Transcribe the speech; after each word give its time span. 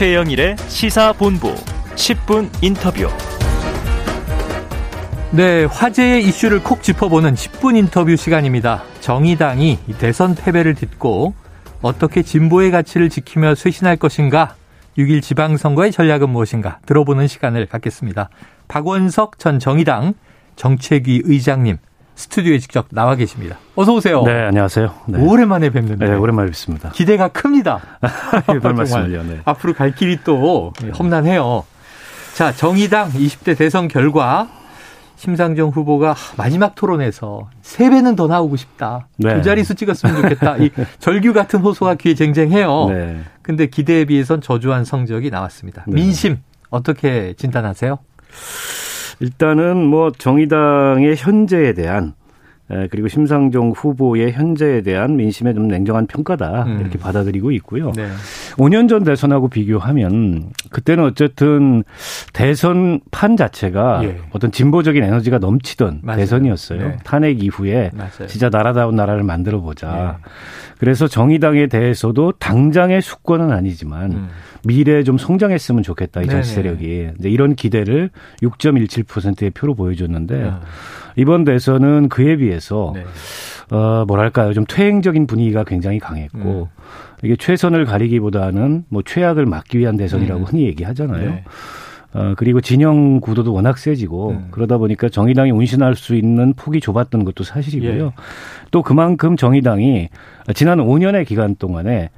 최영일의 0.00 0.56
시사본부 0.66 1.54
10분 1.94 2.48
인터뷰. 2.62 3.06
네, 5.30 5.64
화제의 5.64 6.24
이슈를 6.24 6.64
콕 6.64 6.82
짚어보는 6.82 7.34
10분 7.34 7.76
인터뷰 7.76 8.16
시간입니다. 8.16 8.82
정의당이 9.00 9.78
대선 9.98 10.34
패배를 10.34 10.74
딛고 10.74 11.34
어떻게 11.82 12.22
진보의 12.22 12.70
가치를 12.70 13.10
지키며 13.10 13.54
쇄신할 13.54 13.98
것인가, 13.98 14.54
6일 14.96 15.20
지방선거의 15.20 15.92
전략은 15.92 16.30
무엇인가 16.30 16.78
들어보는 16.86 17.26
시간을 17.26 17.66
갖겠습니다. 17.66 18.30
박원석 18.68 19.38
전 19.38 19.58
정의당 19.58 20.14
정책위 20.56 21.20
의장님 21.26 21.76
스튜디오에 22.20 22.58
직접 22.58 22.86
나와 22.90 23.14
계십니다. 23.14 23.56
어서 23.76 23.94
오세요. 23.94 24.22
네, 24.22 24.42
안녕하세요. 24.42 24.92
네. 25.06 25.18
오랜만에 25.18 25.70
뵙는데. 25.70 26.06
네, 26.06 26.14
오랜만에 26.14 26.48
뵙습니다. 26.48 26.90
기대가 26.90 27.28
큽니다. 27.28 27.80
예, 28.54 28.58
별 28.60 28.74
말씀을요. 28.74 29.22
네. 29.22 29.40
앞으로 29.46 29.72
갈 29.72 29.94
길이 29.94 30.18
또 30.22 30.72
험난해요. 30.98 31.64
자, 32.34 32.52
정의당 32.52 33.10
20대 33.10 33.56
대선 33.56 33.88
결과 33.88 34.48
심상정 35.16 35.70
후보가 35.70 36.14
마지막 36.36 36.74
토론에서 36.74 37.48
세 37.62 37.88
배는 37.88 38.16
더 38.16 38.26
나오고 38.26 38.56
싶다. 38.56 39.08
네. 39.16 39.36
두 39.36 39.42
자릿수 39.42 39.74
찍었으면 39.74 40.22
좋겠다. 40.22 40.58
이 40.58 40.70
절규 41.00 41.32
같은 41.32 41.60
호소가 41.60 41.94
귀에 41.94 42.14
쟁쟁해요. 42.14 42.86
네. 42.90 43.20
근데 43.40 43.66
기대에 43.66 44.04
비해선 44.04 44.42
저조한 44.42 44.84
성적이 44.84 45.30
나왔습니다. 45.30 45.84
네. 45.86 45.94
민심 45.94 46.38
어떻게 46.68 47.32
진단하세요? 47.38 47.98
일단은 49.20 49.84
뭐 49.84 50.10
정의당의 50.10 51.16
현재에 51.16 51.74
대한 51.74 52.08
에, 52.08 52.19
그리고 52.90 53.08
심상정 53.08 53.72
후보의 53.72 54.32
현재에 54.32 54.82
대한 54.82 55.16
민심의 55.16 55.54
좀 55.54 55.66
냉정한 55.68 56.06
평가다 56.06 56.64
음. 56.64 56.80
이렇게 56.80 56.98
받아들이고 56.98 57.50
있고요. 57.52 57.92
네. 57.96 58.08
5년 58.56 58.88
전 58.88 59.04
대선하고 59.04 59.48
비교하면 59.48 60.50
그때는 60.70 61.04
어쨌든 61.04 61.84
대선 62.32 63.00
판 63.10 63.36
자체가 63.36 64.00
예. 64.04 64.18
어떤 64.32 64.50
진보적인 64.52 65.02
에너지가 65.02 65.38
넘치던 65.38 66.00
맞아요. 66.02 66.18
대선이었어요. 66.20 66.78
네. 66.88 66.96
탄핵 67.04 67.42
이후에 67.42 67.90
맞아요. 67.94 68.26
진짜 68.28 68.48
나라다운 68.48 68.96
나라를 68.96 69.22
만들어 69.22 69.60
보자. 69.60 70.18
네. 70.22 70.30
그래서 70.78 71.06
정의당에 71.06 71.66
대해서도 71.66 72.32
당장의 72.38 73.02
수권은 73.02 73.52
아니지만 73.52 74.12
음. 74.12 74.28
미래에 74.64 75.02
좀 75.04 75.18
성장했으면 75.18 75.82
좋겠다 75.82 76.22
이 76.22 76.26
정치. 76.26 76.54
세력이 76.54 77.10
이제 77.18 77.28
이런 77.28 77.54
기대를 77.54 78.10
6.17%의 78.42 79.50
표로 79.50 79.74
보여줬는데 79.74 80.44
아, 80.44 80.60
이번 81.16 81.44
대선은 81.44 82.08
그에 82.08 82.36
비해서 82.36 82.92
네. 82.94 83.04
어 83.70 84.04
뭐랄까요 84.06 84.52
좀 84.52 84.64
퇴행적인 84.66 85.26
분위기가 85.26 85.64
굉장히 85.64 85.98
강했고 85.98 86.38
음. 86.38 86.82
이게 87.22 87.36
최선을 87.36 87.84
가리기보다는 87.84 88.84
뭐 88.88 89.02
최악을 89.02 89.46
막기 89.46 89.78
위한 89.78 89.96
대선이라고 89.96 90.40
음. 90.40 90.44
흔히 90.44 90.64
얘기하잖아요. 90.64 91.30
네. 91.30 91.44
어 92.12 92.34
그리고 92.36 92.60
진영 92.60 93.20
구도도 93.20 93.52
워낙 93.52 93.78
세지고 93.78 94.30
음. 94.30 94.48
그러다 94.50 94.78
보니까 94.78 95.08
정의당이 95.08 95.52
운신할 95.52 95.94
수 95.94 96.16
있는 96.16 96.54
폭이 96.54 96.80
좁았던 96.80 97.24
것도 97.24 97.44
사실이고요. 97.44 98.06
예. 98.06 98.10
또 98.72 98.82
그만큼 98.82 99.36
정의당이 99.36 100.08
지난 100.54 100.78
5년의 100.78 101.24
기간 101.26 101.54
동안에 101.54 102.10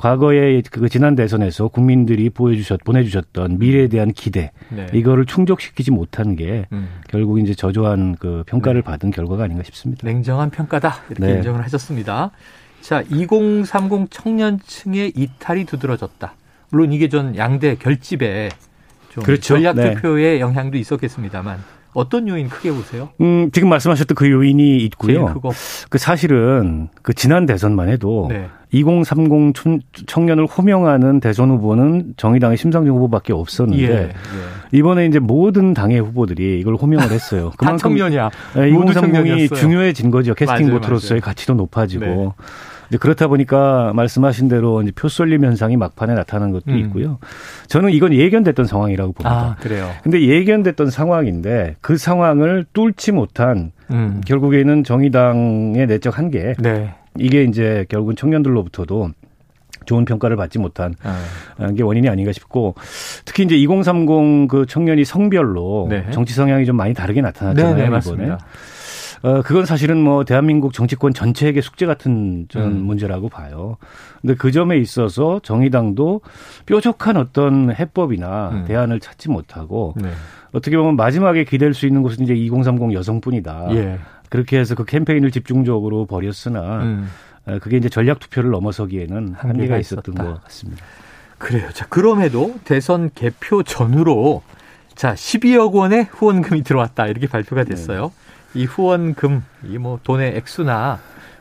과거에 0.00 0.62
그 0.70 0.88
지난 0.88 1.14
대선에서 1.14 1.68
국민들이 1.68 2.30
보여주셨 2.30 2.84
보내주셨던 2.84 3.58
미래에 3.58 3.88
대한 3.88 4.12
기대 4.12 4.50
네. 4.70 4.86
이거를 4.94 5.26
충족시키지 5.26 5.90
못한 5.90 6.36
게 6.36 6.64
음. 6.72 6.88
결국 7.10 7.38
이제 7.38 7.54
저조한 7.54 8.16
그 8.18 8.42
평가를 8.46 8.80
받은 8.80 9.10
결과가 9.10 9.44
아닌가 9.44 9.62
싶습니다. 9.62 10.06
냉정한 10.06 10.48
평가다 10.48 11.02
이렇게 11.10 11.26
네. 11.26 11.32
인정을 11.34 11.62
하셨습니다. 11.64 12.30
자, 12.80 13.02
2030 13.10 14.10
청년층의 14.10 15.12
이탈이 15.14 15.66
두드러졌다. 15.66 16.32
물론 16.70 16.94
이게 16.94 17.10
전 17.10 17.36
양대 17.36 17.74
결집에 17.74 18.48
좀 19.10 19.22
그렇죠. 19.22 19.42
전략 19.42 19.76
네. 19.76 19.92
투표의 19.96 20.40
영향도 20.40 20.78
있었겠습니다만 20.78 21.58
어떤 21.92 22.26
요인 22.26 22.48
크게 22.48 22.72
보세요? 22.72 23.10
음, 23.20 23.50
지금 23.50 23.68
말씀하셨던 23.68 24.14
그 24.14 24.30
요인이 24.30 24.78
있고요. 24.78 25.34
그 25.90 25.98
사실은 25.98 26.88
그 27.02 27.12
지난 27.12 27.44
대선만 27.44 27.90
해도 27.90 28.28
네. 28.30 28.48
2030 28.72 29.54
청- 29.54 29.80
청년을 30.06 30.46
호명하는 30.46 31.20
대선 31.20 31.50
후보는 31.50 32.14
정의당의 32.16 32.56
심상정 32.56 32.94
후보밖에 32.96 33.32
없었는데 33.32 33.82
예. 33.82 33.96
예. 34.02 34.08
이번에 34.72 35.06
이제 35.06 35.18
모든 35.18 35.74
당의 35.74 36.00
후보들이 36.00 36.60
이걸 36.60 36.74
호명을 36.76 37.10
했어요. 37.10 37.50
다 37.58 37.76
청년이야. 37.76 38.30
네, 38.56 38.70
모두 38.70 38.92
2030이 38.92 38.94
청년이었어요. 38.94 39.58
중요해진 39.58 40.10
거죠. 40.10 40.34
캐스팅 40.34 40.66
맞아요, 40.66 40.78
보트로서의 40.80 41.20
맞아요. 41.20 41.26
가치도 41.26 41.54
높아지고. 41.54 42.04
네. 42.04 42.28
이제 42.88 42.98
그렇다 42.98 43.28
보니까 43.28 43.92
말씀하신 43.94 44.48
대로 44.48 44.82
이제 44.82 44.90
표 44.92 45.08
쏠림 45.08 45.44
현상이 45.44 45.76
막판에 45.76 46.14
나타나는 46.14 46.52
것도 46.52 46.72
음. 46.72 46.78
있고요. 46.78 47.18
저는 47.68 47.90
이건 47.92 48.12
예견됐던 48.12 48.66
상황이라고 48.66 49.12
봅니다. 49.12 49.30
아, 49.30 49.56
그래요. 49.60 49.88
근데 50.02 50.20
예견됐던 50.20 50.90
상황인데 50.90 51.76
그 51.80 51.96
상황을 51.96 52.64
뚫지 52.72 53.12
못한 53.12 53.70
음. 53.92 54.20
결국에는 54.26 54.82
정의당의 54.82 55.86
내적 55.86 56.18
한계 56.18 56.54
네. 56.58 56.94
이게 57.18 57.44
이제 57.44 57.86
결국은 57.88 58.16
청년들로부터도 58.16 59.10
좋은 59.86 60.04
평가를 60.04 60.36
받지 60.36 60.58
못한 60.58 60.94
아, 61.02 61.72
게 61.72 61.82
원인이 61.82 62.08
아닌가 62.08 62.32
싶고 62.32 62.74
특히 63.24 63.44
이제 63.44 63.56
2030 63.56 64.48
그 64.48 64.66
청년이 64.66 65.04
성별로 65.04 65.86
네. 65.88 66.06
정치 66.12 66.34
성향이 66.34 66.66
좀 66.66 66.76
많이 66.76 66.94
다르게 66.94 67.20
나타났잖아요 67.20 67.74
네, 67.74 67.80
네, 67.80 67.86
이번에. 67.86 67.96
맞습니다. 67.96 68.38
어 69.22 69.42
그건 69.42 69.66
사실은 69.66 69.98
뭐 70.02 70.24
대한민국 70.24 70.72
정치권 70.72 71.12
전체에게 71.12 71.60
숙제 71.60 71.84
같은 71.84 72.46
저는 72.48 72.68
음. 72.68 72.84
문제라고 72.84 73.28
봐요. 73.28 73.76
근데 74.22 74.34
그 74.34 74.50
점에 74.50 74.78
있어서 74.78 75.40
정의당도 75.42 76.22
뾰족한 76.64 77.18
어떤 77.18 77.74
해법이나 77.74 78.50
음. 78.50 78.64
대안을 78.66 79.00
찾지 79.00 79.28
못하고 79.28 79.94
네. 79.96 80.08
어떻게 80.52 80.76
보면 80.76 80.96
마지막에 80.96 81.44
기댈 81.44 81.74
수 81.74 81.86
있는 81.86 82.02
곳은 82.02 82.24
이제 82.24 82.34
2030 82.34 82.94
여성뿐이다. 82.94 83.68
예. 83.72 83.98
그렇게 84.30 84.58
해서 84.58 84.74
그 84.74 84.84
캠페인을 84.86 85.30
집중적으로 85.30 86.06
벌였으나 86.06 86.82
음. 86.82 87.08
어, 87.46 87.58
그게 87.60 87.76
이제 87.76 87.88
전략 87.90 88.18
투표를 88.20 88.50
넘어서기에는 88.50 89.34
한계가 89.36 89.76
있었던 89.78 90.14
있었다. 90.14 90.24
것 90.32 90.42
같습니다. 90.44 90.82
그래요. 91.38 91.68
자, 91.72 91.86
그럼에도 91.88 92.54
대선 92.64 93.10
개표 93.14 93.62
전후로 93.62 94.42
자, 94.94 95.14
12억 95.14 95.72
원의 95.72 96.08
후원금이 96.10 96.62
들어왔다. 96.62 97.06
이렇게 97.06 97.26
발표가 97.26 97.64
됐어요. 97.64 98.12
이 98.54 98.64
후원금, 98.66 99.42
이 99.68 99.78
뭐 99.78 99.98
돈의 100.02 100.36
액수나 100.36 100.98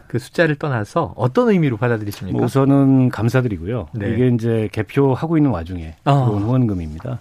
그 0.07 0.17
숫자를 0.17 0.55
떠나서 0.55 1.13
어떤 1.17 1.49
의미로 1.49 1.75
받아들이십니까? 1.77 2.35
뭐 2.37 2.45
우선은 2.45 3.09
감사드리고요. 3.09 3.89
네. 3.93 4.11
이게 4.13 4.27
이제 4.29 4.69
개표하고 4.71 5.37
있는 5.37 5.51
와중에 5.51 5.95
아. 6.05 6.11
후원금입니다. 6.11 7.19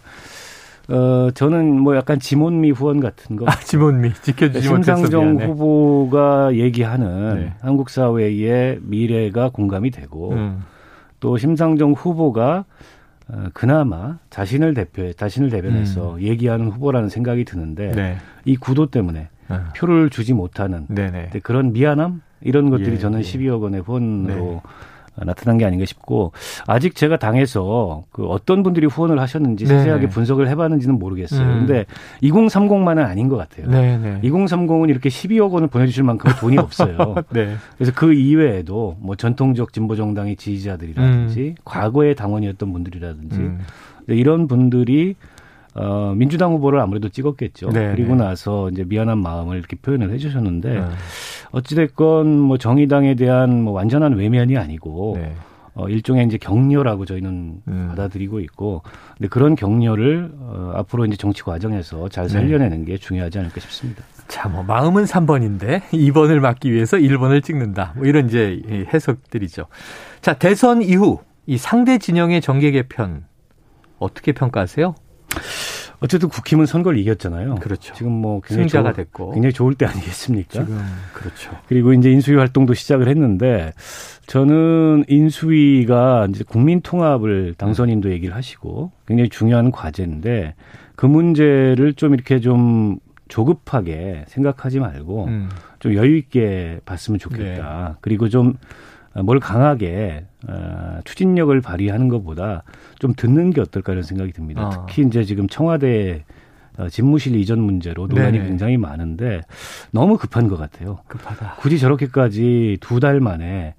어, 0.89 1.31
저는 1.35 1.81
뭐 1.81 1.97
약간 1.97 2.19
지몬미 2.19 2.71
후원 2.71 3.01
같은 3.01 3.37
거. 3.37 3.45
아, 3.47 3.55
지몬미 3.61 4.15
지켜주지 4.23 4.69
못해서 4.71 4.97
심상정. 4.97 5.37
후보가 5.43 6.55
얘기하는 6.55 7.35
네. 7.35 7.53
한국 7.61 7.91
사회의 7.91 8.79
미래가 8.83 9.51
공감이 9.51 9.91
되고 9.91 10.33
음. 10.33 10.63
또 11.21 11.37
심상정 11.37 11.93
후보가 11.93 12.65
어, 13.31 13.45
그나마 13.53 14.19
자신을 14.31 14.73
대표해 14.73 15.13
자신을 15.13 15.51
대변해서 15.51 16.23
얘기하는 16.23 16.69
후보라는 16.69 17.11
생각이 17.11 17.45
드는데 17.45 17.91
음. 17.91 17.95
네. 17.95 18.17
이 18.47 18.57
구도 18.57 18.87
때문에 18.87 19.29
아, 19.49 19.73
표를 19.77 20.09
주지 20.09 20.33
못하는 20.33 20.87
네네. 20.89 21.25
근데 21.25 21.39
그런 21.41 21.73
미안함 21.75 22.23
이런 22.41 22.71
것들이 22.71 22.93
예, 22.93 22.99
저는 22.99 23.19
예. 23.21 23.23
12억 23.23 23.61
원의 23.61 23.83
후원으로 23.83 24.35
네. 24.37 24.61
나타난 25.25 25.59
게 25.59 25.65
아닌가 25.65 25.85
싶고 25.85 26.33
아직 26.67 26.95
제가 26.95 27.17
당에서 27.17 28.05
그 28.11 28.27
어떤 28.27 28.63
분들이 28.63 28.87
후원을 28.87 29.19
하셨는지 29.21 29.65
네. 29.65 29.79
세세하게 29.79 30.09
분석을 30.09 30.49
해봤는지는 30.49 30.99
모르겠어요. 30.99 31.41
음. 31.43 31.59
근데 31.67 31.85
2030만은 32.23 33.05
아닌 33.05 33.29
것 33.29 33.37
같아요. 33.37 33.71
네네. 33.71 34.21
2030은 34.23 34.91
이렇게 34.91 35.09
12억 35.09 35.51
원을 35.53 35.69
보내주실 35.69 36.05
만큼 36.05 36.31
돈이 36.39 36.57
없어요. 36.59 37.17
네. 37.31 37.57
그래서 37.77 37.93
그 37.95 38.13
이외에도 38.13 38.97
뭐 39.01 39.17
전통적 39.17 39.73
진보 39.73 39.97
정당의 39.97 40.37
지지자들이라든지 40.37 41.57
과거의 41.65 42.15
당원이었던 42.15 42.73
분들이라든지 42.73 43.37
음. 43.37 43.61
이런 44.09 44.49
분들이 44.49 45.15
어, 45.75 46.15
민주당 46.17 46.53
후보를 46.53 46.81
아무래도 46.81 47.09
찍었겠죠. 47.09 47.71
네, 47.71 47.93
그리고 47.95 48.15
네. 48.15 48.25
나서 48.25 48.69
이제 48.71 48.85
미안한 48.85 49.19
마음을 49.19 49.59
이렇게 49.59 49.77
표현을 49.77 50.11
해주셨는데 50.13 50.79
아, 50.79 50.91
어찌됐건 51.53 52.41
뭐 52.41 52.59
정의당에 52.59 53.15
대한 53.15 53.63
뭐 53.63 53.73
완전한 53.73 54.15
외면이 54.15 54.57
아니고 54.57 55.19
네. 55.21 55.35
어, 55.75 55.89
일종의 55.89 56.27
이제 56.27 56.39
격려라고 56.39 57.05
저희는 57.05 57.63
음. 57.69 57.87
받아들이고 57.91 58.41
있고 58.41 58.83
근데 59.17 59.29
그런 59.29 59.55
격려를 59.55 60.33
어, 60.41 60.73
앞으로 60.75 61.07
이제 61.07 61.17
정치 61.17 61.43
과정에서 61.43 62.09
잘 62.09 62.25
네. 62.25 62.31
살려내는 62.31 62.85
게 62.85 62.97
중요하지 62.99 63.39
않을까 63.39 63.61
싶습니다. 63.61 64.03
자, 64.27 64.49
뭐 64.49 64.65
마음은 64.65 65.05
3번인데 65.05 65.83
2번을 65.93 66.41
막기 66.41 66.73
위해서 66.73 66.97
1번을 66.97 67.45
찍는다. 67.45 67.95
뭐 67.97 68.07
이런 68.07 68.27
이제 68.27 68.61
이 68.69 68.85
해석들이죠. 68.93 69.67
자, 70.21 70.35
대선 70.35 70.83
이후 70.83 71.21
이 71.47 71.57
상대 71.57 71.99
진영의 71.99 72.41
정계 72.41 72.73
개편 72.73 73.25
어떻게 73.99 74.33
평가하세요? 74.33 74.95
어쨌든 76.01 76.29
국힘은 76.29 76.67
선거를 76.67 76.99
이겼잖아요. 77.01 77.57
그렇죠. 77.57 77.93
지금 77.95 78.13
뭐 78.13 78.41
굉장히 78.41 78.69
승자가 78.69 78.93
좋- 78.93 78.97
됐고. 78.97 79.33
굉장히 79.33 79.53
좋을 79.53 79.75
때 79.75 79.85
아니겠습니까? 79.87 80.51
지금 80.65 80.81
그렇죠. 81.13 81.51
그리고 81.69 81.93
이제 81.93 82.11
인수위 82.11 82.37
활동도 82.37 82.75
시작을 82.75 83.09
했는데 83.09 83.73
저는 84.27 85.05
인수위가 85.09 86.29
이제 86.31 86.45
국민 86.47 86.81
통합을 86.83 87.55
당선인도 87.59 88.11
얘기를 88.13 88.35
하시고 88.37 88.93
굉장히 89.07 89.29
중요한 89.29 89.73
과제인데 89.73 90.55
그 90.95 91.07
문제를 91.07 91.95
좀 91.95 92.15
이렇게 92.15 92.39
좀 92.41 92.99
조급하게 93.27 94.25
생각하지 94.29 94.79
말고 94.81 95.25
음. 95.27 95.49
좀 95.81 95.95
여유 95.95 96.17
있게 96.17 96.81
봤으면 96.85 97.19
좋겠다. 97.19 97.99
그리고 98.01 98.29
좀 98.29 98.55
뭘 99.23 99.41
강하게 99.41 100.25
어, 100.49 100.99
추진력을 101.05 101.59
발휘하는 101.61 102.09
것보다 102.09 102.63
좀 102.99 103.13
듣는 103.15 103.51
게 103.51 103.61
어떨까 103.61 103.93
이런 103.93 104.03
생각이 104.03 104.33
듭니다. 104.33 104.63
아. 104.63 104.87
특히 104.87 105.07
이제 105.07 105.25
지금 105.25 105.49
청와대 105.49 106.25
어, 106.77 106.89
집무실 106.89 107.35
이전 107.37 107.61
문제로 107.61 108.07
논란이 108.07 108.39
네네. 108.39 108.49
굉장히 108.49 108.77
많은데 108.77 109.41
너무 109.91 110.17
급한 110.17 110.47
것 110.49 110.57
같아요. 110.57 111.01
급하다. 111.09 111.55
굳이 111.59 111.79
저렇게까지 111.79 112.79
두 112.81 113.01
달 113.01 113.21
만에 113.21 113.75
어, 113.75 113.78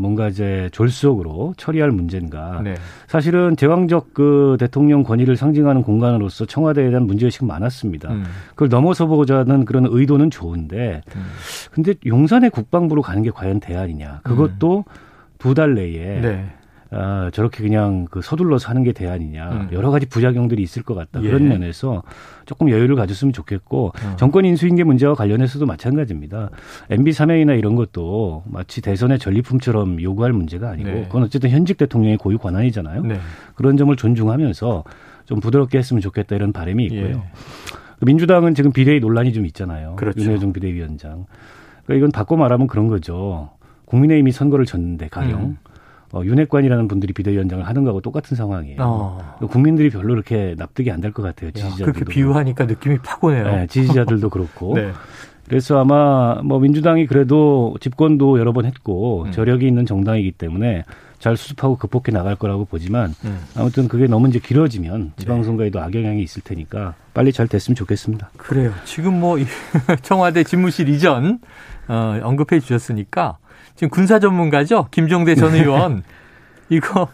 뭔가 0.00 0.28
이제 0.28 0.68
졸속으로 0.72 1.54
처리할 1.56 1.90
문제인가. 1.90 2.60
네. 2.62 2.74
사실은 3.06 3.56
제왕적 3.56 4.12
그 4.12 4.56
대통령 4.60 5.02
권위를 5.02 5.36
상징하는 5.36 5.82
공간으로서 5.82 6.44
청와대에 6.44 6.90
대한 6.90 7.06
문제의식이 7.06 7.44
많았습니다. 7.44 8.12
음. 8.12 8.24
그걸 8.50 8.68
넘어서 8.68 9.06
보자는 9.06 9.64
그런 9.64 9.86
의도는 9.88 10.30
좋은데 10.30 11.02
음. 11.16 11.22
근데 11.70 11.94
용산의 12.04 12.50
국방부로 12.50 13.02
가는 13.02 13.22
게 13.22 13.30
과연 13.30 13.60
대안이냐. 13.60 14.20
그것도 14.22 14.84
두달 15.38 15.74
내에 15.74 16.20
네. 16.20 16.46
아, 16.94 17.30
저렇게 17.32 17.62
그냥 17.62 18.06
그 18.10 18.20
서둘러서 18.20 18.68
하는 18.68 18.82
게 18.82 18.92
대안이냐. 18.92 19.50
음. 19.50 19.68
여러 19.72 19.90
가지 19.90 20.06
부작용들이 20.06 20.62
있을 20.62 20.82
것 20.82 20.94
같다. 20.94 21.22
예. 21.22 21.26
그런 21.26 21.48
면에서 21.48 22.02
조금 22.44 22.70
여유를 22.70 22.96
가졌으면 22.96 23.32
좋겠고 23.32 23.86
어. 23.88 24.16
정권 24.16 24.44
인수인계 24.44 24.84
문제와 24.84 25.14
관련해서도 25.14 25.64
마찬가지입니다. 25.64 26.50
MB 26.90 27.12
사명이나 27.12 27.54
이런 27.54 27.76
것도 27.76 28.44
마치 28.46 28.82
대선의 28.82 29.18
전리품처럼 29.18 30.02
요구할 30.02 30.32
문제가 30.32 30.70
아니고 30.70 30.90
네. 30.90 31.02
그건 31.04 31.22
어쨌든 31.22 31.50
현직 31.50 31.78
대통령의 31.78 32.18
고유 32.18 32.36
권한이잖아요. 32.38 33.02
네. 33.02 33.18
그런 33.54 33.76
점을 33.78 33.94
존중하면서 33.94 34.84
좀 35.24 35.40
부드럽게 35.40 35.78
했으면 35.78 36.02
좋겠다 36.02 36.36
이런 36.36 36.52
바람이 36.52 36.84
있고요. 36.84 37.06
예. 37.06 37.22
민주당은 38.04 38.54
지금 38.54 38.72
비대위 38.72 39.00
논란이 39.00 39.32
좀 39.32 39.46
있잖아요. 39.46 39.96
그렇죠. 39.96 40.20
윤여정 40.20 40.52
비대위원장. 40.52 41.26
그러니까 41.84 41.94
이건 41.94 42.10
바꿔 42.10 42.36
말하면 42.36 42.66
그런 42.66 42.88
거죠. 42.88 43.50
국민의힘이 43.86 44.32
선거를 44.32 44.64
졌는데 44.64 45.08
가령 45.08 45.40
음. 45.40 45.56
어, 46.12 46.22
윤핵관이라는 46.24 46.88
분들이 46.88 47.12
비대위원장을 47.12 47.66
하는 47.66 47.82
거하고 47.84 48.00
똑같은 48.00 48.36
상황이에요. 48.36 48.76
어. 48.80 49.16
그러니까 49.38 49.46
국민들이 49.52 49.90
별로 49.90 50.08
그렇게 50.08 50.54
납득이 50.58 50.90
안 50.90 51.00
될 51.00 51.12
것 51.12 51.22
같아요. 51.22 51.48
야, 51.48 51.52
지지자들도. 51.52 51.92
그렇게 51.92 52.04
비유하니까 52.12 52.66
느낌이 52.66 52.98
팍 52.98 53.22
오네요. 53.24 53.44
네, 53.44 53.66
지지자들도 53.66 54.28
그렇고. 54.30 54.74
네. 54.76 54.92
그래서 55.48 55.80
아마 55.80 56.40
뭐 56.44 56.58
민주당이 56.60 57.06
그래도 57.06 57.74
집권도 57.80 58.38
여러 58.38 58.52
번 58.52 58.64
했고 58.64 59.24
음. 59.24 59.32
저력이 59.32 59.66
있는 59.66 59.84
정당이기 59.86 60.32
때문에 60.32 60.84
잘 61.18 61.36
수습하고 61.36 61.76
극복해 61.76 62.10
나갈 62.12 62.36
거라고 62.36 62.64
보지만 62.64 63.14
음. 63.24 63.38
아무튼 63.56 63.88
그게 63.88 64.06
너무 64.06 64.28
이제 64.28 64.38
길어지면 64.38 65.12
지방선거에도 65.16 65.80
악영향이 65.80 66.22
있을 66.22 66.42
테니까 66.42 66.94
빨리 67.14 67.32
잘 67.32 67.48
됐으면 67.48 67.74
좋겠습니다. 67.76 68.30
그래요. 68.36 68.72
지금 68.84 69.18
뭐이 69.20 69.44
청와대 70.02 70.44
집무실 70.44 70.88
이전 70.88 71.38
어, 71.88 72.18
언급해 72.22 72.60
주셨으니까 72.60 73.38
지금 73.74 73.90
군사 73.90 74.18
전문가죠 74.18 74.88
김종대 74.90 75.34
전 75.34 75.54
의원 75.54 76.02
이거 76.68 77.08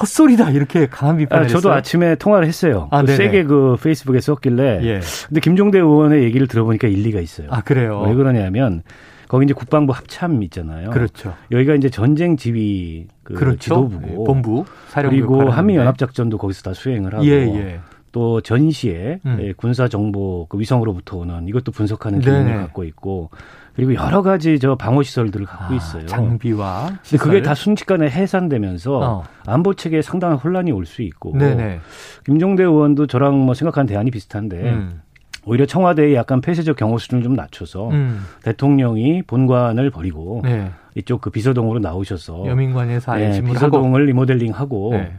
헛소리다 0.00 0.50
이렇게 0.50 0.86
강한 0.86 1.16
아, 1.16 1.18
비판을 1.18 1.48
저도 1.48 1.70
했어요. 1.70 1.72
아침에 1.74 2.14
통화를 2.16 2.46
했어요. 2.46 2.88
아, 2.90 3.02
그. 3.02 3.16
세게 3.16 3.44
그 3.44 3.76
페이스북에 3.82 4.20
썼길래. 4.20 4.80
예. 4.84 5.00
근데 5.26 5.40
김종대 5.40 5.78
의원의 5.78 6.22
얘기를 6.24 6.46
들어보니까 6.46 6.88
일리가 6.88 7.20
있어요. 7.20 7.48
아 7.50 7.62
그래요. 7.62 8.02
왜 8.06 8.14
그러냐면 8.14 8.82
거기 9.28 9.44
이제 9.44 9.54
국방부 9.54 9.92
합참 9.92 10.42
있잖아요. 10.44 10.90
그렇죠. 10.90 11.34
여기가 11.50 11.74
이제 11.74 11.90
전쟁 11.90 12.36
지휘 12.36 13.08
그 13.24 13.34
그렇죠. 13.34 13.58
지도부고 13.58 14.08
예, 14.08 14.24
본부 14.26 14.64
사령부 14.88 15.16
그리고 15.16 15.50
한미. 15.50 15.76
연합 15.76 15.98
작전도 15.98 16.38
거기서 16.38 16.62
다 16.62 16.74
수행을 16.74 17.14
하고 17.14 17.24
예 17.26 17.30
예. 17.32 17.80
또 18.12 18.40
전시에 18.40 19.20
음. 19.26 19.38
예, 19.40 19.52
군사 19.52 19.88
정보 19.88 20.46
그 20.48 20.58
위성으로부터 20.58 21.18
오는 21.18 21.46
이것도 21.48 21.72
분석하는 21.72 22.20
기능을 22.20 22.44
네네. 22.44 22.56
갖고 22.58 22.84
있고 22.84 23.30
그리고 23.74 23.94
여러 23.94 24.22
가지 24.22 24.58
저 24.58 24.74
방어 24.74 25.02
시설들을 25.02 25.46
갖고 25.46 25.74
아, 25.74 25.76
있어요. 25.76 26.06
장비와 26.06 26.86
근데 26.86 27.16
그게 27.18 27.36
시설. 27.36 27.42
다 27.42 27.54
순식간에 27.54 28.08
해산되면서 28.10 28.98
어. 28.98 29.22
안보 29.46 29.74
체계에 29.74 30.02
상당한 30.02 30.36
혼란이 30.38 30.72
올 30.72 30.84
수 30.86 31.02
있고 31.02 31.36
네네. 31.36 31.80
김종대 32.24 32.62
의원도 32.64 33.06
저랑 33.06 33.38
뭐 33.44 33.54
생각하는 33.54 33.86
대안이 33.86 34.10
비슷한데 34.10 34.56
음. 34.70 35.00
오히려 35.44 35.64
청와대의 35.66 36.14
약간 36.14 36.40
폐쇄적 36.40 36.76
경호 36.76 36.98
수준을 36.98 37.22
좀 37.22 37.34
낮춰서 37.34 37.90
음. 37.90 38.24
대통령이 38.42 39.22
본관을 39.22 39.90
버리고 39.90 40.40
네. 40.44 40.70
이쪽 40.94 41.20
그 41.20 41.30
비서동으로 41.30 41.78
나오셔서 41.78 42.46
여민관에서 42.46 43.12
하고. 43.12 43.52
비서동을 43.52 44.06
리모델링하고 44.06 44.90
네. 44.92 45.12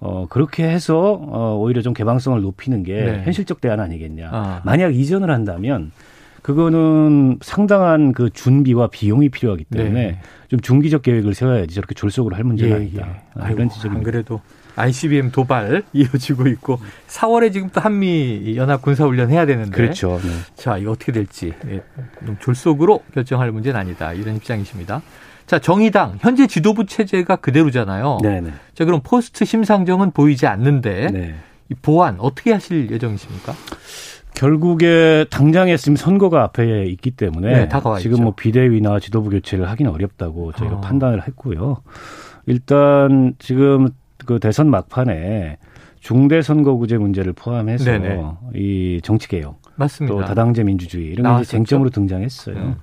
어 0.00 0.26
그렇게 0.28 0.64
해서 0.68 1.18
어 1.20 1.56
오히려 1.58 1.82
좀 1.82 1.94
개방성을 1.94 2.40
높이는 2.40 2.82
게 2.82 2.94
네. 2.94 3.22
현실적 3.24 3.60
대안 3.60 3.80
아니겠냐. 3.80 4.28
아. 4.32 4.60
만약 4.64 4.94
이전을 4.94 5.30
한다면 5.30 5.92
그거는 6.42 7.38
상당한 7.40 8.12
그 8.12 8.28
준비와 8.28 8.88
비용이 8.88 9.30
필요하기 9.30 9.64
때문에 9.64 10.06
네. 10.06 10.18
좀 10.48 10.60
중기적 10.60 11.00
계획을 11.02 11.32
세워야지 11.32 11.74
저렇게 11.74 11.94
졸속으로 11.94 12.36
할 12.36 12.44
문제가 12.44 12.72
예, 12.72 12.80
아니다. 12.80 13.08
예. 13.08 13.40
아, 13.40 13.50
이런 13.50 13.62
안 13.62 13.70
지적입니다. 13.70 14.10
그래도 14.10 14.42
ICBM 14.76 15.30
도발 15.30 15.82
이어지고 15.92 16.48
있고 16.48 16.78
4월에 17.08 17.52
지금 17.52 17.68
또 17.72 17.80
한미 17.80 18.54
연합 18.56 18.82
군사 18.82 19.04
훈련 19.04 19.30
해야 19.30 19.46
되는데 19.46 19.70
그렇죠. 19.70 20.20
네. 20.22 20.30
자, 20.56 20.76
이거 20.78 20.92
어떻게 20.92 21.12
될지 21.12 21.52
예, 21.68 21.82
좀 22.26 22.36
졸속으로 22.40 23.02
결정할 23.14 23.52
문제는 23.52 23.78
아니다. 23.78 24.12
이런 24.12 24.36
입장이십니다. 24.36 25.02
자, 25.46 25.58
정의당 25.58 26.16
현재 26.20 26.46
지도부 26.46 26.86
체제가 26.86 27.36
그대로잖아요. 27.36 28.18
네네. 28.22 28.50
자, 28.74 28.84
그럼 28.84 29.00
포스트 29.04 29.44
심상정은 29.44 30.10
보이지 30.12 30.46
않는데 30.46 31.08
네. 31.12 31.34
이 31.70 31.74
보완 31.74 32.16
어떻게 32.18 32.52
하실 32.52 32.90
예정이십니까? 32.90 33.54
결국에 34.34 35.26
당장에 35.30 35.76
지금 35.76 35.96
선거가 35.96 36.42
앞에 36.42 36.86
있기 36.86 37.12
때문에 37.12 37.52
네, 37.52 37.68
다가와 37.68 38.00
지금. 38.00 38.24
뭐 38.24 38.34
비대위나 38.34 38.98
지도부 38.98 39.30
교체를 39.30 39.70
하기는 39.70 39.90
어렵다고 39.92 40.52
저희가 40.52 40.76
어. 40.76 40.80
판단을 40.80 41.26
했고요. 41.28 41.76
일단 42.46 43.34
지금 43.38 43.88
그 44.24 44.38
대선 44.38 44.70
막판에 44.70 45.58
중대 46.00 46.42
선거구제 46.42 46.98
문제를 46.98 47.32
포함해서 47.32 47.84
네네. 47.84 48.22
이 48.54 49.00
정치 49.02 49.28
개혁 49.28 49.60
맞습니다. 49.76 50.14
또 50.14 50.24
다당제 50.24 50.64
민주주의 50.64 51.06
이런 51.06 51.36
게. 51.36 51.42
이제 51.42 51.50
쟁점으로 51.52 51.90
등장했어요. 51.90 52.56
음. 52.56 52.74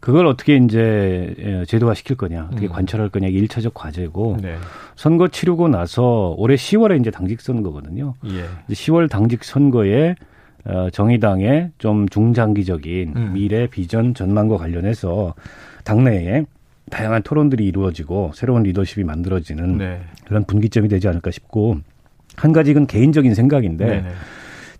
그걸 0.00 0.26
어떻게 0.26 0.56
이제 0.56 1.34
예, 1.38 1.64
제도화 1.66 1.94
시킬 1.94 2.16
거냐, 2.16 2.48
어떻게 2.50 2.66
음. 2.66 2.72
관철할 2.72 3.08
거냐 3.08 3.28
이게 3.28 3.38
일차적 3.38 3.74
과제고 3.74 4.38
네. 4.40 4.56
선거 4.96 5.28
치르고 5.28 5.68
나서 5.68 6.34
올해 6.36 6.54
10월에 6.54 7.00
이제 7.00 7.10
당직 7.10 7.40
선거거든요. 7.40 8.14
예. 8.26 8.44
이제 8.68 8.74
10월 8.74 9.10
당직 9.10 9.42
선거에 9.44 10.14
어, 10.64 10.88
정의당의 10.90 11.70
좀 11.78 12.08
중장기적인 12.08 13.12
음. 13.16 13.32
미래 13.32 13.66
비전 13.66 14.14
전망과 14.14 14.56
관련해서 14.56 15.34
당내에 15.84 16.44
다양한 16.88 17.22
토론들이 17.22 17.66
이루어지고 17.66 18.32
새로운 18.34 18.62
리더십이 18.62 19.04
만들어지는 19.04 19.78
네. 19.78 20.00
그런 20.26 20.44
분기점이 20.44 20.88
되지 20.88 21.08
않을까 21.08 21.30
싶고 21.30 21.78
한 22.36 22.52
가지 22.52 22.70
이건 22.70 22.86
개인적인 22.86 23.34
생각인데 23.34 23.86
네네. 23.86 24.08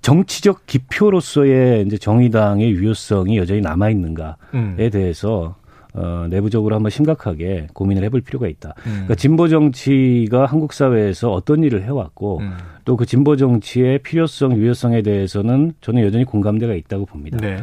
정치적 0.00 0.66
기표로서의 0.66 1.86
이제 1.86 1.98
정의당의 1.98 2.70
유효성이 2.70 3.36
여전히 3.36 3.60
남아 3.60 3.90
있는가에 3.90 4.34
음. 4.54 4.76
대해서 4.92 5.56
어, 5.94 6.26
내부적으로 6.28 6.74
한번 6.76 6.90
심각하게 6.90 7.66
고민을 7.72 8.04
해볼 8.04 8.20
필요가 8.20 8.46
있다. 8.46 8.74
음. 8.86 8.90
그러니까 8.92 9.14
진보 9.16 9.48
정치가 9.48 10.46
한국 10.46 10.72
사회에서 10.72 11.32
어떤 11.32 11.64
일을 11.64 11.82
해왔고 11.82 12.38
음. 12.38 12.52
또그 12.84 13.06
진보 13.06 13.36
정치의 13.36 13.98
필요성, 14.00 14.56
유효성에 14.56 15.02
대해서는 15.02 15.72
저는 15.80 16.02
여전히 16.02 16.24
공감대가 16.24 16.74
있다고 16.74 17.06
봅니다. 17.06 17.38
네. 17.38 17.58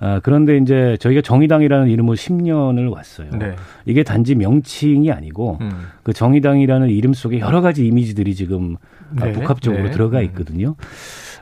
아, 0.00 0.20
그런데 0.22 0.56
이제 0.56 0.96
저희가 1.00 1.22
정의당이라는 1.22 1.88
이름으로 1.88 2.16
10년을 2.16 2.92
왔어요. 2.92 3.30
네. 3.32 3.56
이게 3.84 4.02
단지 4.04 4.34
명칭이 4.34 5.10
아니고 5.10 5.58
음. 5.60 5.70
그 6.02 6.12
정의당이라는 6.12 6.88
이름 6.90 7.14
속에 7.14 7.40
여러 7.40 7.60
가지 7.60 7.86
이미지들이 7.86 8.34
지금 8.34 8.76
아, 9.18 9.24
네. 9.24 9.32
복합적으로 9.32 9.84
네. 9.84 9.90
들어가 9.90 10.20
음. 10.20 10.24
있거든요. 10.26 10.76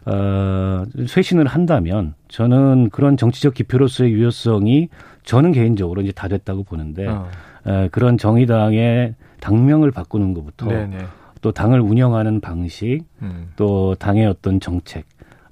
어, 0.06 0.84
쇄신을 1.06 1.46
한다면 1.46 2.14
저는 2.28 2.90
그런 2.90 3.16
정치적 3.16 3.54
기표로서의 3.54 4.12
유효성이 4.12 4.88
저는 5.24 5.52
개인적으로 5.52 6.00
이제 6.00 6.12
다 6.12 6.28
됐다고 6.28 6.62
보는데 6.62 7.06
어. 7.08 7.28
에, 7.66 7.88
그런 7.88 8.16
정의당의 8.16 9.16
당명을 9.40 9.90
바꾸는 9.90 10.32
것부터 10.32 10.66
네네. 10.66 10.98
또 11.40 11.52
당을 11.52 11.80
운영하는 11.80 12.40
방식 12.40 13.00
음. 13.20 13.48
또 13.56 13.96
당의 13.96 14.26
어떤 14.26 14.60
정책 14.60 15.04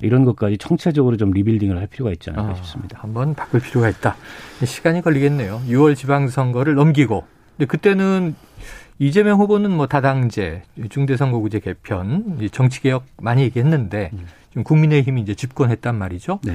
이런 0.03 0.25
것까지 0.25 0.59
총체적으로 0.59 1.17
좀 1.17 1.31
리빌딩을 1.31 1.79
할 1.79 1.87
필요가 1.87 2.11
있지 2.13 2.31
않을까 2.31 2.51
아, 2.51 2.55
싶습니다. 2.55 2.99
한번 3.01 3.35
바꿀 3.35 3.61
필요가 3.61 3.89
있다. 3.89 4.17
시간이 4.65 5.03
걸리겠네요. 5.03 5.63
6월 5.69 5.97
지방선거를 5.97 6.75
넘기고. 6.75 7.25
근데 7.57 7.67
그때는 7.67 8.35
이재명 8.99 9.41
후보는 9.41 9.71
뭐 9.71 9.87
다당제, 9.87 10.63
중대선거구제 10.89 11.61
개편, 11.61 12.39
정치개혁 12.51 13.05
많이 13.21 13.43
얘기했는데 13.43 14.11
지금 14.51 14.63
국민의힘이 14.63 15.21
이제 15.21 15.35
집권했단 15.35 15.97
말이죠. 15.97 16.39
네. 16.45 16.55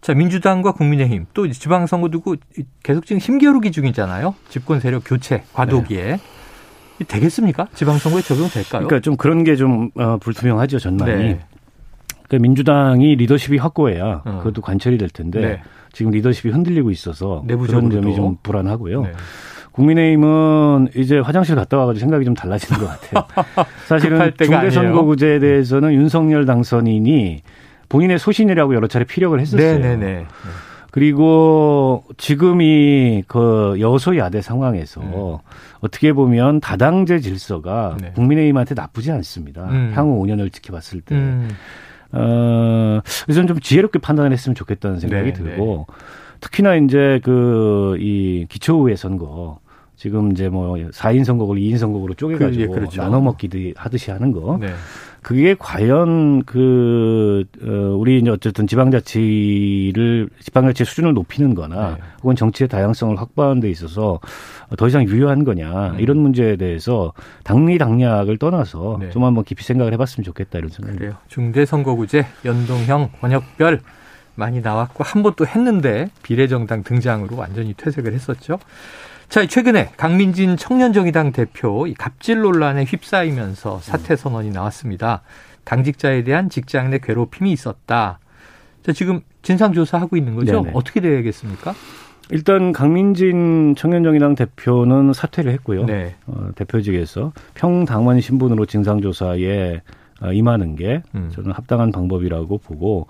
자, 0.00 0.14
민주당과 0.14 0.72
국민의힘 0.72 1.26
또 1.34 1.50
지방선거 1.50 2.08
두고 2.10 2.36
계속 2.82 3.06
지금 3.06 3.20
힘겨루기 3.20 3.72
중이잖아요. 3.72 4.34
집권 4.48 4.80
세력 4.80 5.02
교체, 5.04 5.44
과도기에. 5.52 6.18
되겠습니까? 7.06 7.68
지방선거에 7.74 8.22
적용될까요? 8.22 8.86
그러니까 8.86 9.00
좀 9.00 9.16
그런 9.16 9.44
게좀 9.44 9.90
어, 9.94 10.18
불투명하죠 10.18 10.78
전망이. 10.78 11.12
네. 11.12 11.46
그러니까 12.28 12.42
민주당이 12.42 13.16
리더십이 13.16 13.58
확고해야 13.58 14.22
어. 14.24 14.38
그것도 14.38 14.60
관철이 14.62 14.98
될 14.98 15.08
텐데 15.08 15.40
네. 15.40 15.62
지금 15.92 16.12
리더십이 16.12 16.52
흔들리고 16.52 16.90
있어서 16.90 17.42
내부적으로도. 17.46 17.88
그런 17.88 18.02
점이 18.02 18.14
좀 18.14 18.36
불안하고요. 18.42 19.02
네. 19.02 19.12
국민의힘은 19.72 20.88
이제 20.96 21.18
화장실 21.18 21.54
갔다 21.54 21.76
와가지고 21.78 22.00
생각이 22.00 22.24
좀 22.24 22.34
달라지는 22.34 22.80
것 22.80 22.86
같아요. 22.88 23.24
사실은 23.86 24.32
중대선거구제에 24.36 25.38
대해서는 25.38 25.92
윤석열 25.94 26.46
당선인이 26.46 27.42
본인의 27.88 28.18
소신이라고 28.18 28.74
여러 28.74 28.86
차례 28.88 29.04
피력을 29.04 29.38
했었어요. 29.38 29.78
네네네. 29.78 30.26
그리고 30.90 32.04
지금 32.16 32.60
이 32.60 33.22
그 33.28 33.76
여소야대 33.78 34.40
상황에서 34.42 35.00
음. 35.00 35.36
어떻게 35.80 36.12
보면 36.12 36.60
다당제 36.60 37.20
질서가 37.20 37.96
네. 38.00 38.10
국민의힘한테 38.14 38.74
나쁘지 38.74 39.12
않습니다. 39.12 39.64
음. 39.70 39.92
향후 39.94 40.22
5년을 40.24 40.52
지켜봤을 40.52 41.02
때. 41.02 41.14
음. 41.14 41.48
어, 42.12 43.00
그래서 43.24 43.46
좀 43.46 43.60
지혜롭게 43.60 43.98
판단을 43.98 44.32
했으면 44.32 44.54
좋겠다는 44.54 44.98
생각이 45.00 45.24
네, 45.24 45.32
들고 45.32 45.86
특히나 46.40 46.76
이제 46.76 47.20
그 47.22 47.96
이 48.00 48.46
기초의회 48.48 48.96
선거 48.96 49.58
지금 49.96 50.30
이제 50.32 50.48
뭐 50.48 50.76
4인 50.92 51.24
선거구를 51.24 51.60
2인 51.60 51.76
선거구로 51.78 52.14
쪼개가지고 52.14 52.66
그, 52.72 52.76
예, 52.76 52.80
그렇죠. 52.80 53.02
나눠 53.02 53.20
먹기 53.20 53.74
하듯이 53.76 54.10
하는 54.12 54.30
거. 54.32 54.56
네. 54.60 54.68
그게 55.22 55.54
과연 55.58 56.44
그, 56.44 57.44
어, 57.62 57.96
우리 57.98 58.18
이제 58.18 58.30
어쨌든 58.30 58.66
지방자치를, 58.66 60.28
지방자치 60.40 60.84
수준을 60.84 61.12
높이는 61.14 61.54
거나 61.54 61.96
네. 61.96 62.02
혹은 62.22 62.36
정치의 62.36 62.68
다양성을 62.68 63.18
확보하는 63.20 63.60
데 63.60 63.68
있어서 63.70 64.20
더 64.76 64.86
이상 64.88 65.04
유효한 65.08 65.44
거냐 65.44 65.90
음. 65.92 66.00
이런 66.00 66.18
문제에 66.18 66.56
대해서 66.56 67.12
당리 67.44 67.78
당략을 67.78 68.38
떠나서 68.38 68.98
네. 69.00 69.10
좀 69.10 69.24
한번 69.24 69.44
깊이 69.44 69.64
생각을 69.64 69.92
해봤으면 69.94 70.24
좋겠다 70.24 70.58
이런 70.58 70.70
생각이 70.70 70.98
그래요. 70.98 71.14
중대선거구제, 71.28 72.26
연동형, 72.44 73.10
권역별 73.20 73.80
많이 74.36 74.60
나왔고 74.60 75.02
한 75.04 75.22
번 75.22 75.34
또 75.36 75.46
했는데 75.46 76.08
비례정당 76.22 76.84
등장으로 76.84 77.36
완전히 77.36 77.74
퇴색을 77.74 78.12
했었죠. 78.14 78.58
자, 79.28 79.44
최근에 79.46 79.90
강민진 79.98 80.56
청년정의당 80.56 81.32
대표 81.32 81.86
이 81.86 81.92
갑질 81.92 82.40
논란에 82.40 82.84
휩싸이면서 82.84 83.80
사퇴 83.80 84.16
선언이 84.16 84.50
나왔습니다. 84.50 85.20
당직자에 85.64 86.24
대한 86.24 86.48
직장 86.48 86.88
내 86.90 86.98
괴롭힘이 86.98 87.52
있었다. 87.52 88.20
자, 88.82 88.92
지금 88.92 89.20
진상 89.42 89.74
조사하고 89.74 90.16
있는 90.16 90.34
거죠? 90.34 90.62
네네. 90.62 90.70
어떻게 90.74 91.00
되겠습니까? 91.00 91.74
일단 92.30 92.72
강민진 92.72 93.74
청년정의당 93.76 94.34
대표는 94.34 95.12
사퇴를 95.12 95.52
했고요. 95.52 95.84
네. 95.84 96.16
어, 96.26 96.48
대표직에서 96.54 97.32
평당원 97.54 98.20
신분으로 98.22 98.64
진상조사에 98.64 99.82
어, 100.22 100.32
임하는 100.32 100.74
게 100.74 101.02
음. 101.14 101.30
저는 101.34 101.52
합당한 101.52 101.92
방법이라고 101.92 102.58
보고 102.58 103.06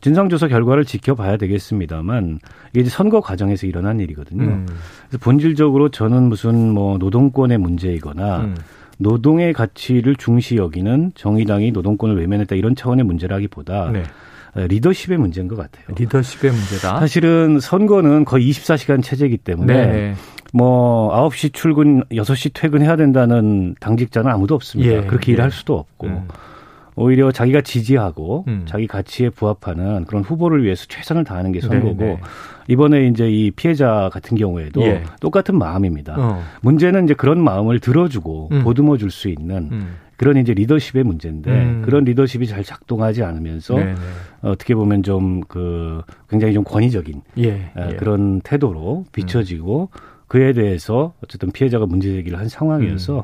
진상조사 0.00 0.48
결과를 0.48 0.84
지켜봐야 0.84 1.36
되겠습니다만 1.36 2.38
이게 2.74 2.88
선거 2.88 3.20
과정에서 3.20 3.66
일어난 3.66 4.00
일이거든요. 4.00 4.44
음. 4.44 4.66
그래서 5.08 5.18
본질적으로 5.22 5.90
저는 5.90 6.24
무슨 6.24 6.72
뭐 6.72 6.98
노동권의 6.98 7.58
문제이거나 7.58 8.40
음. 8.40 8.56
노동의 8.98 9.52
가치를 9.52 10.16
중시 10.16 10.56
여기는 10.56 11.12
정의당이 11.14 11.72
노동권을 11.72 12.18
외면했다 12.18 12.54
이런 12.54 12.76
차원의 12.76 13.04
문제라기보다 13.06 13.90
네. 13.92 14.02
어, 14.54 14.66
리더십의 14.66 15.18
문제인 15.18 15.48
것 15.48 15.56
같아요. 15.56 15.84
리더십의 15.96 16.52
문제다. 16.52 16.98
사실은 16.98 17.60
선거는 17.60 18.24
거의 18.24 18.50
24시간 18.50 19.02
체제이기 19.02 19.38
때문에 19.38 19.86
네. 19.86 20.14
뭐 20.52 21.10
9시 21.28 21.52
출근, 21.52 22.02
6시 22.10 22.50
퇴근해야 22.52 22.96
된다는 22.96 23.74
당직자는 23.80 24.30
아무도 24.30 24.54
없습니다. 24.56 24.92
예, 24.92 25.00
그렇게 25.02 25.32
예. 25.32 25.34
일할 25.34 25.50
수도 25.50 25.76
없고 25.78 26.06
음. 26.08 26.28
오히려 27.00 27.32
자기가 27.32 27.62
지지하고 27.62 28.44
음. 28.48 28.62
자기 28.66 28.86
가치에 28.86 29.30
부합하는 29.30 30.04
그런 30.04 30.22
후보를 30.22 30.62
위해서 30.64 30.86
최선을 30.86 31.24
다하는 31.24 31.52
게 31.52 31.60
선거고 31.60 31.94
네, 31.94 32.06
네. 32.06 32.20
이번에 32.68 33.06
이제 33.06 33.30
이 33.30 33.50
피해자 33.50 34.10
같은 34.12 34.36
경우에도 34.36 34.82
예. 34.82 35.02
똑같은 35.20 35.58
마음입니다. 35.58 36.14
어. 36.18 36.42
문제는 36.60 37.04
이제 37.04 37.14
그런 37.14 37.42
마음을 37.42 37.80
들어주고 37.80 38.48
음. 38.52 38.62
보듬어 38.62 38.96
줄 38.96 39.10
수 39.10 39.28
있는 39.28 39.68
음. 39.72 39.96
그런 40.16 40.36
이제 40.36 40.52
리더십의 40.52 41.02
문제인데 41.02 41.50
음. 41.50 41.82
그런 41.84 42.04
리더십이 42.04 42.46
잘 42.46 42.62
작동하지 42.62 43.24
않으면서 43.24 43.74
네, 43.74 43.84
네. 43.86 43.94
어떻게 44.42 44.74
보면 44.74 45.02
좀 45.02 45.40
그 45.48 46.02
굉장히 46.28 46.54
좀 46.54 46.62
권위적인 46.64 47.22
예. 47.38 47.70
어, 47.74 47.88
예. 47.90 47.96
그런 47.96 48.40
태도로 48.42 49.06
비춰지고 49.12 49.88
그에 50.28 50.52
대해서 50.52 51.14
어쨌든 51.24 51.50
피해자가 51.50 51.86
문제 51.86 52.12
제기를 52.12 52.38
한 52.38 52.48
상황이어서 52.48 53.16
음. 53.18 53.22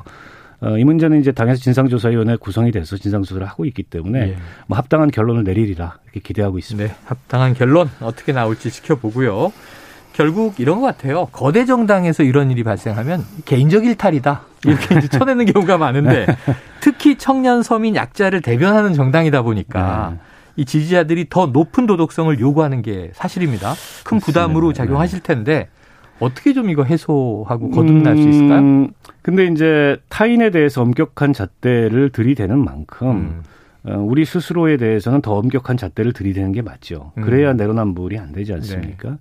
어, 0.59 0.77
이 0.77 0.83
문제는 0.83 1.19
이제 1.19 1.31
당에서 1.31 1.61
진상조사위원회 1.61 2.35
구성이 2.37 2.71
돼서 2.71 2.97
진상조사를 2.97 3.45
하고 3.47 3.65
있기 3.65 3.83
때문에 3.83 4.19
예. 4.19 4.37
뭐 4.65 4.77
합당한 4.77 5.11
결론을 5.11 5.43
내리리라 5.43 5.97
이렇게 6.05 6.19
기대하고 6.19 6.57
있습니다. 6.57 6.93
네, 6.93 6.99
합당한 7.05 7.53
결론 7.53 7.89
어떻게 8.01 8.33
나올지 8.33 8.71
지켜보고요. 8.71 9.51
결국 10.13 10.59
이런 10.59 10.81
것 10.81 10.87
같아요. 10.87 11.27
거대 11.31 11.65
정당에서 11.65 12.23
이런 12.23 12.49
일이 12.49 12.63
발생하면 12.63 13.23
개인적 13.45 13.85
일탈이다. 13.85 14.41
이렇게 14.65 14.97
이제 14.97 15.07
쳐내는 15.07 15.45
경우가 15.45 15.77
많은데 15.77 16.25
특히 16.81 17.19
청년 17.19 17.61
서민 17.61 17.95
약자를 17.95 18.41
대변하는 18.41 18.95
정당이다 18.95 19.43
보니까 19.43 20.13
네. 20.13 20.19
이 20.55 20.65
지지자들이 20.65 21.27
더 21.29 21.45
높은 21.45 21.85
도덕성을 21.85 22.39
요구하는 22.39 22.81
게 22.81 23.11
사실입니다. 23.13 23.75
큰 24.03 24.19
부담으로 24.19 24.69
맞습니다. 24.69 24.85
작용하실 24.85 25.19
텐데 25.19 25.69
어떻게 26.19 26.53
좀 26.53 26.69
이거 26.69 26.83
해소하고 26.83 27.69
거듭날 27.71 28.17
수 28.17 28.27
있을까요? 28.27 28.59
음, 28.59 28.89
근데 29.21 29.45
이제 29.45 29.97
타인에 30.09 30.49
대해서 30.49 30.81
엄격한 30.81 31.33
잣대를 31.33 32.09
들이대는 32.09 32.57
만큼 32.57 33.07
음. 33.07 33.43
어, 33.83 33.97
우리 33.99 34.25
스스로에 34.25 34.77
대해서는 34.77 35.21
더 35.21 35.33
엄격한 35.35 35.77
잣대를 35.77 36.13
들이대는 36.13 36.51
게 36.51 36.61
맞죠. 36.61 37.11
음. 37.17 37.23
그래야 37.23 37.53
내로남불이 37.53 38.17
안 38.17 38.31
되지 38.31 38.53
않습니까? 38.53 39.09
네. 39.09 39.17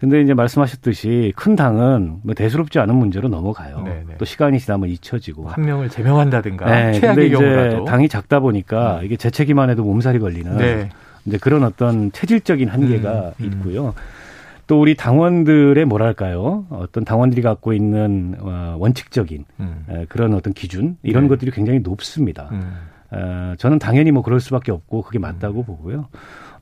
근데 0.00 0.20
이제 0.20 0.34
말씀하셨듯이 0.34 1.32
큰 1.36 1.56
당은 1.56 2.18
뭐 2.22 2.34
대수롭지 2.34 2.78
않은 2.78 2.94
문제로 2.94 3.28
넘어가요. 3.28 3.82
네, 3.84 4.04
네. 4.06 4.14
또 4.18 4.24
시간이 4.24 4.58
지나면 4.58 4.90
잊혀지고. 4.90 5.48
한 5.48 5.64
명을 5.64 5.88
제명한다든가 5.88 6.66
네, 6.66 6.92
최악의 7.00 7.28
이제 7.28 7.36
경우라도 7.36 7.84
당이 7.84 8.08
작다 8.08 8.40
보니까 8.40 9.00
이게 9.02 9.16
재채기만 9.16 9.70
해도 9.70 9.82
몸살이 9.84 10.18
걸리는 10.18 10.58
네. 10.58 10.90
이제 11.24 11.38
그런 11.38 11.64
어떤 11.64 12.12
체질적인 12.12 12.68
한계가 12.68 13.32
음, 13.40 13.44
음. 13.44 13.46
있고요. 13.46 13.94
또 14.66 14.80
우리 14.80 14.94
당원들의 14.94 15.84
뭐랄까요? 15.84 16.66
어떤 16.70 17.04
당원들이 17.04 17.42
갖고 17.42 17.72
있는 17.72 18.36
어, 18.40 18.76
원칙적인 18.78 19.44
음. 19.60 19.84
에, 19.88 20.06
그런 20.08 20.34
어떤 20.34 20.52
기준 20.52 20.96
이런 21.02 21.24
네. 21.24 21.28
것들이 21.28 21.50
굉장히 21.50 21.80
높습니다. 21.80 22.48
음. 22.52 22.72
어, 23.10 23.54
저는 23.58 23.78
당연히 23.78 24.10
뭐 24.10 24.22
그럴 24.22 24.40
수밖에 24.40 24.72
없고 24.72 25.02
그게 25.02 25.18
맞다고 25.18 25.62
보고요. 25.64 26.08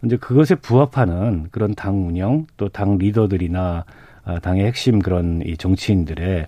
이제 0.05 0.17
그것에 0.17 0.57
부합하는 0.57 1.49
그런 1.53 1.75
당 1.75 2.09
운영 2.09 2.47
또 2.57 2.69
당 2.69 2.99
리더들이나 2.99 3.85
아, 4.25 4.39
당의 4.41 4.67
핵심 4.67 4.99
그런 5.01 5.43
이 5.45 5.57
정치인들의 5.57 6.47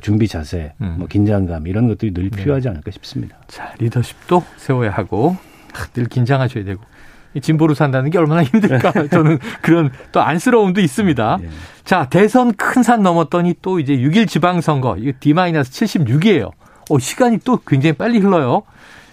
준비 0.00 0.26
자세, 0.26 0.72
음. 0.80 0.96
뭐 0.98 1.06
긴장감 1.08 1.66
이런 1.66 1.86
것들이 1.88 2.14
늘 2.14 2.30
네. 2.30 2.36
필요하지 2.36 2.68
않을까 2.68 2.90
싶습니다. 2.92 3.36
자, 3.48 3.74
리더십도 3.78 4.42
세워야 4.56 4.90
하고 4.90 5.36
아, 5.74 5.86
늘 5.92 6.06
긴장하셔야 6.06 6.64
되고 6.64 6.82
이 6.82 6.91
진보로 7.40 7.74
산다는 7.74 8.10
게 8.10 8.18
얼마나 8.18 8.42
힘들까 8.44 8.92
저는 9.08 9.38
그런 9.62 9.90
또 10.12 10.20
안쓰러움도 10.20 10.80
있습니다. 10.80 11.38
예. 11.42 11.48
자, 11.84 12.08
대선 12.10 12.52
큰 12.54 12.82
산 12.82 13.02
넘었더니 13.02 13.54
또 13.62 13.80
이제 13.80 13.96
6일 13.96 14.28
지방선거 14.28 14.96
이거 14.98 15.12
D-76이에요. 15.20 16.50
어, 16.90 16.98
시간이 16.98 17.38
또 17.44 17.58
굉장히 17.66 17.92
빨리 17.94 18.18
흘러요. 18.18 18.62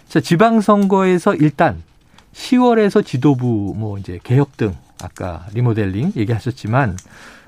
자, 0.08 0.20
지방선거에서 0.20 1.36
일단 1.36 1.82
10월에서 2.34 3.06
지도부 3.06 3.74
뭐 3.78 3.98
이제 3.98 4.20
개혁 4.24 4.58
등 4.58 4.76
아까 5.04 5.46
리모델링 5.54 6.14
얘기하셨지만 6.16 6.98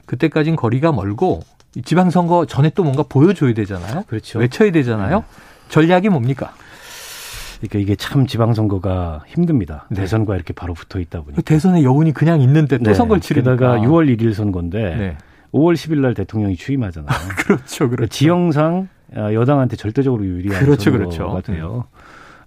그때까진 0.06 0.56
거리가 0.56 0.92
멀고 0.92 1.42
이 1.76 1.82
지방선거 1.82 2.46
전에 2.46 2.70
또 2.76 2.84
뭔가 2.84 3.04
보여줘야 3.04 3.54
되잖아요. 3.54 4.04
그렇죠. 4.08 4.40
외쳐야 4.40 4.72
되잖아요. 4.72 5.24
전략이 5.70 6.10
뭡니까? 6.10 6.54
그러니까 7.62 7.80
이게 7.80 7.96
참 7.96 8.26
지방선거가 8.26 9.24
힘듭니다. 9.28 9.86
네. 9.90 10.02
대선과 10.02 10.36
이렇게 10.36 10.54
바로 10.54 10.74
붙어 10.74 11.00
있다 11.00 11.20
보니까. 11.22 11.36
그 11.36 11.44
대선의 11.44 11.84
여운이 11.84 12.14
그냥 12.14 12.42
있는데 12.42 12.78
또 12.80 12.86
네. 12.86 12.94
선거를 12.94 13.22
치르니까. 13.22 13.52
게다가 13.52 13.78
6월 13.80 14.16
1일 14.18 14.34
선거인데 14.34 14.96
네. 14.96 15.18
5월 15.54 15.74
10일 15.74 16.00
날 16.00 16.14
대통령이 16.14 16.56
취임하잖아요. 16.56 17.10
그렇죠, 17.38 17.90
그렇죠. 17.90 18.10
지형상 18.10 18.88
아, 19.16 19.34
여당한테 19.34 19.76
절대적으로 19.76 20.26
유리한 20.26 20.64
그렇죠, 20.64 20.92
선거가 20.92 21.42
그렇죠. 21.42 21.52
돼요. 21.52 21.86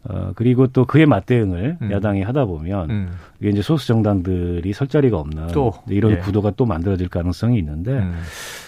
어, 0.06 0.32
그리고 0.34 0.66
또 0.66 0.84
그에 0.84 1.06
맞대응을 1.06 1.78
음. 1.80 1.90
야당이 1.90 2.22
하다 2.22 2.44
보면 2.44 2.90
음, 2.90 3.12
이게 3.40 3.50
이제 3.50 3.62
소수 3.62 3.86
정당들이 3.86 4.72
설 4.74 4.86
자리가 4.86 5.18
없는 5.18 5.48
또, 5.48 5.72
이런 5.88 6.12
예. 6.12 6.16
구도가 6.18 6.52
또 6.56 6.66
만들어질 6.66 7.08
가능성이 7.08 7.58
있는데 7.58 7.92
음. 7.92 8.20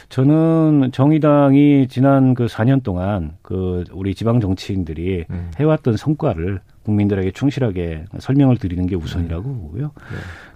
저는 0.09 0.91
정의당이 0.93 1.89
지난 1.89 2.35
그 2.35 2.47
4년 2.47 2.83
동안 2.83 3.37
그 3.43 3.85
우리 3.93 4.15
지방 4.15 4.41
정치인들이 4.41 5.25
음. 5.31 5.51
해왔던 5.59 5.97
성과를 5.97 6.61
국민들에게 6.85 7.33
충실하게 7.33 8.05
설명을 8.21 8.59
드리는 8.59 8.87
게 8.87 8.95
우선이라고 8.95 9.43
보고요. 9.43 9.91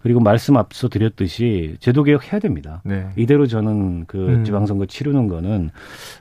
그리고 0.03 0.21
말씀 0.21 0.57
앞서 0.57 0.89
드렸듯이 0.89 1.77
제도 1.81 2.05
개혁 2.05 2.33
해야 2.33 2.39
됩니다. 2.39 2.81
네. 2.85 3.09
이대로 3.17 3.47
저는 3.49 4.05
그 4.07 4.29
음. 4.29 4.45
지방선거 4.45 4.87
치르는 4.87 5.27
거는 5.27 5.71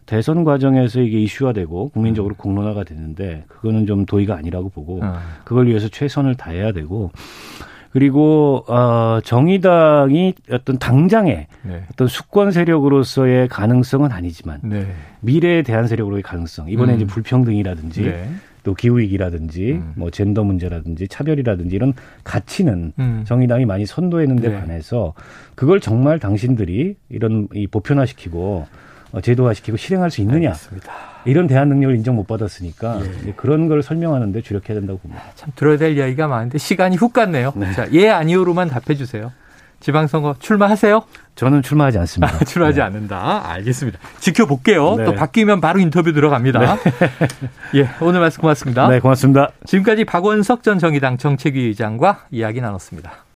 대선 0.07 0.43
과정에서 0.43 1.01
이게 1.01 1.19
이슈화되고 1.19 1.89
국민적으로 1.89 2.33
공론화가 2.35 2.83
되는데 2.83 3.45
그거는 3.47 3.85
좀 3.85 4.05
도의가 4.07 4.35
아니라고 4.35 4.69
보고 4.69 4.99
어. 5.03 5.19
그걸 5.43 5.67
위해서 5.67 5.87
최선을 5.87 6.35
다해야 6.35 6.71
되고 6.71 7.11
그리고 7.91 8.63
어 8.67 9.19
정의당이 9.23 10.35
어떤 10.51 10.77
당장의 10.77 11.47
네. 11.63 11.83
어떤 11.91 12.07
수권 12.07 12.51
세력으로서의 12.51 13.47
가능성은 13.47 14.11
아니지만 14.11 14.59
네. 14.63 14.87
미래에 15.21 15.63
대한 15.63 15.87
세력으로의 15.87 16.21
가능성 16.23 16.69
이번에 16.69 16.93
음. 16.93 16.95
이제 16.97 17.05
불평등이라든지 17.05 18.01
네. 18.03 18.29
또 18.63 18.73
기후 18.73 18.99
위기라든지 18.99 19.73
음. 19.73 19.93
뭐 19.95 20.11
젠더 20.11 20.43
문제라든지 20.43 21.07
차별이라든지 21.07 21.75
이런 21.75 21.93
가치는 22.23 22.93
음. 22.99 23.23
정의당이 23.25 23.65
많이 23.65 23.85
선도했는데 23.85 24.49
네. 24.49 24.59
반해서 24.59 25.13
그걸 25.55 25.79
정말 25.79 26.19
당신들이 26.19 26.95
이런 27.09 27.47
이 27.53 27.67
보편화시키고 27.67 28.39
어, 28.39 28.67
제도화시키고 29.21 29.77
실행할 29.77 30.11
수 30.11 30.21
있느냐 30.21 30.49
알겠습니다. 30.49 30.91
이런 31.25 31.47
대안 31.47 31.69
능력을 31.69 31.95
인정 31.95 32.15
못 32.15 32.27
받았으니까 32.27 33.01
예. 33.27 33.33
그런 33.33 33.67
걸 33.67 33.83
설명하는데 33.83 34.41
주력해야 34.41 34.77
된다고 34.79 34.99
봅니다. 34.99 35.23
참 35.35 35.51
들어야 35.55 35.77
될 35.77 35.97
이야기가 35.97 36.27
많은데 36.27 36.57
시간이 36.57 36.95
훅 36.95 37.13
갔네요. 37.13 37.53
자, 37.75 37.87
예 37.91 38.09
아니오로만 38.09 38.69
답해 38.69 38.95
주세요. 38.95 39.31
지방선거 39.79 40.35
출마하세요? 40.39 41.03
저는 41.35 41.61
출마하지 41.61 41.97
않습니다. 41.99 42.37
출마하지 42.45 42.77
네. 42.79 42.83
않는다. 42.83 43.49
알겠습니다. 43.51 43.97
지켜볼게요. 44.19 44.95
네. 44.97 45.05
또 45.05 45.13
바뀌면 45.13 45.61
바로 45.61 45.79
인터뷰 45.79 46.11
들어갑니다. 46.11 46.77
예, 47.75 47.89
오늘 48.01 48.19
말씀 48.19 48.41
고맙습니다. 48.41 48.87
네, 48.89 48.99
고맙습니다. 48.99 49.51
지금까지 49.65 50.03
박원석 50.05 50.63
전 50.63 50.79
정의당 50.79 51.17
정책위 51.17 51.61
의장과 51.67 52.25
이야기 52.31 52.59
나눴습니다. 52.61 53.25